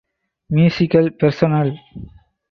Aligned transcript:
Musical 0.49 1.11
personnel 1.13 1.77